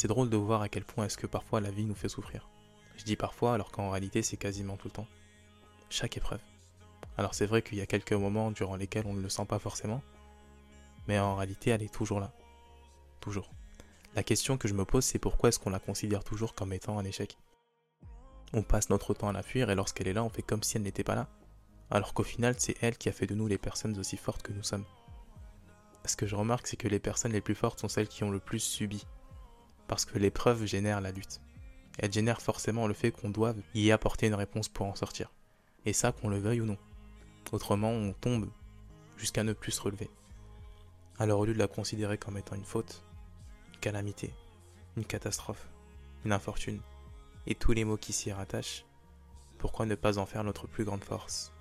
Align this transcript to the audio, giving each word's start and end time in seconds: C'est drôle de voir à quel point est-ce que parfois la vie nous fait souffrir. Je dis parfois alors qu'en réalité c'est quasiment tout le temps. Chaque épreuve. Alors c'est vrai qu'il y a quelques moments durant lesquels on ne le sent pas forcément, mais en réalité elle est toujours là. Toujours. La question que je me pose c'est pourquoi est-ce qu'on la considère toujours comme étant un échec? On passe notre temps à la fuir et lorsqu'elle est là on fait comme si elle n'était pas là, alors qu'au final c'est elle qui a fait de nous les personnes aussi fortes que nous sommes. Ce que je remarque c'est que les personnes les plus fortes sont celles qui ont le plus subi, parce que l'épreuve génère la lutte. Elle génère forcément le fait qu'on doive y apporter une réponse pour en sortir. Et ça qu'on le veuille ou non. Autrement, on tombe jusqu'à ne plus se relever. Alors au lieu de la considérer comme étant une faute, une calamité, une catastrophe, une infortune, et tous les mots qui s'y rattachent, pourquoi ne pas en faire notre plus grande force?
C'est 0.00 0.08
drôle 0.08 0.30
de 0.30 0.36
voir 0.38 0.62
à 0.62 0.70
quel 0.70 0.86
point 0.86 1.04
est-ce 1.04 1.18
que 1.18 1.26
parfois 1.26 1.60
la 1.60 1.70
vie 1.70 1.84
nous 1.84 1.94
fait 1.94 2.08
souffrir. 2.08 2.48
Je 2.96 3.04
dis 3.04 3.16
parfois 3.16 3.52
alors 3.52 3.70
qu'en 3.70 3.90
réalité 3.90 4.22
c'est 4.22 4.38
quasiment 4.38 4.78
tout 4.78 4.88
le 4.88 4.92
temps. 4.92 5.06
Chaque 5.90 6.16
épreuve. 6.16 6.40
Alors 7.18 7.34
c'est 7.34 7.44
vrai 7.44 7.60
qu'il 7.60 7.76
y 7.76 7.82
a 7.82 7.86
quelques 7.86 8.14
moments 8.14 8.50
durant 8.50 8.76
lesquels 8.76 9.04
on 9.06 9.12
ne 9.12 9.20
le 9.20 9.28
sent 9.28 9.44
pas 9.44 9.58
forcément, 9.58 10.00
mais 11.06 11.18
en 11.18 11.36
réalité 11.36 11.68
elle 11.68 11.82
est 11.82 11.92
toujours 11.92 12.18
là. 12.18 12.32
Toujours. 13.20 13.50
La 14.14 14.22
question 14.22 14.56
que 14.56 14.68
je 14.68 14.72
me 14.72 14.86
pose 14.86 15.04
c'est 15.04 15.18
pourquoi 15.18 15.50
est-ce 15.50 15.58
qu'on 15.58 15.68
la 15.68 15.80
considère 15.80 16.24
toujours 16.24 16.54
comme 16.54 16.72
étant 16.72 16.98
un 16.98 17.04
échec? 17.04 17.36
On 18.54 18.62
passe 18.62 18.88
notre 18.88 19.12
temps 19.12 19.28
à 19.28 19.34
la 19.34 19.42
fuir 19.42 19.68
et 19.68 19.74
lorsqu'elle 19.74 20.08
est 20.08 20.14
là 20.14 20.24
on 20.24 20.30
fait 20.30 20.40
comme 20.40 20.62
si 20.62 20.78
elle 20.78 20.82
n'était 20.82 21.04
pas 21.04 21.14
là, 21.14 21.28
alors 21.90 22.14
qu'au 22.14 22.24
final 22.24 22.54
c'est 22.56 22.82
elle 22.82 22.96
qui 22.96 23.10
a 23.10 23.12
fait 23.12 23.26
de 23.26 23.34
nous 23.34 23.48
les 23.48 23.58
personnes 23.58 23.98
aussi 23.98 24.16
fortes 24.16 24.40
que 24.40 24.54
nous 24.54 24.62
sommes. 24.62 24.86
Ce 26.06 26.16
que 26.16 26.26
je 26.26 26.36
remarque 26.36 26.68
c'est 26.68 26.78
que 26.78 26.88
les 26.88 27.00
personnes 27.00 27.32
les 27.32 27.42
plus 27.42 27.54
fortes 27.54 27.80
sont 27.80 27.88
celles 27.88 28.08
qui 28.08 28.24
ont 28.24 28.30
le 28.30 28.40
plus 28.40 28.60
subi, 28.60 29.04
parce 29.90 30.04
que 30.04 30.20
l'épreuve 30.20 30.66
génère 30.66 31.00
la 31.00 31.10
lutte. 31.10 31.40
Elle 31.98 32.12
génère 32.12 32.40
forcément 32.40 32.86
le 32.86 32.94
fait 32.94 33.10
qu'on 33.10 33.28
doive 33.28 33.60
y 33.74 33.90
apporter 33.90 34.28
une 34.28 34.36
réponse 34.36 34.68
pour 34.68 34.86
en 34.86 34.94
sortir. 34.94 35.32
Et 35.84 35.92
ça 35.92 36.12
qu'on 36.12 36.28
le 36.28 36.38
veuille 36.38 36.60
ou 36.60 36.64
non. 36.64 36.78
Autrement, 37.50 37.90
on 37.90 38.12
tombe 38.12 38.48
jusqu'à 39.16 39.42
ne 39.42 39.52
plus 39.52 39.72
se 39.72 39.82
relever. 39.82 40.08
Alors 41.18 41.40
au 41.40 41.44
lieu 41.44 41.54
de 41.54 41.58
la 41.58 41.66
considérer 41.66 42.18
comme 42.18 42.38
étant 42.38 42.54
une 42.54 42.64
faute, 42.64 43.02
une 43.74 43.80
calamité, 43.80 44.32
une 44.96 45.04
catastrophe, 45.04 45.66
une 46.24 46.30
infortune, 46.30 46.80
et 47.48 47.56
tous 47.56 47.72
les 47.72 47.84
mots 47.84 47.96
qui 47.96 48.12
s'y 48.12 48.30
rattachent, 48.30 48.84
pourquoi 49.58 49.86
ne 49.86 49.96
pas 49.96 50.18
en 50.18 50.24
faire 50.24 50.44
notre 50.44 50.68
plus 50.68 50.84
grande 50.84 51.02
force? 51.02 51.52